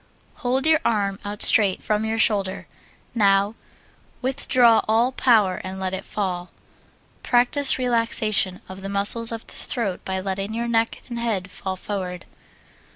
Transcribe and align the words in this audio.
Hold 0.37 0.65
your 0.65 0.79
arm 0.83 1.19
out 1.23 1.43
straight 1.43 1.79
from 1.79 2.05
your 2.05 2.17
shoulder. 2.17 2.65
Now 3.13 3.53
withdraw 4.19 4.81
all 4.87 5.11
power 5.11 5.61
and 5.63 5.79
let 5.79 5.93
it 5.93 6.05
fall. 6.05 6.49
Practise 7.21 7.77
relaxation 7.77 8.61
of 8.67 8.81
the 8.81 8.89
muscles 8.89 9.31
of 9.31 9.45
the 9.45 9.53
throat 9.53 10.03
by 10.03 10.19
letting 10.19 10.55
your 10.55 10.67
neck 10.67 11.03
and 11.07 11.19
head 11.19 11.51
fall 11.51 11.75
forward. 11.75 12.25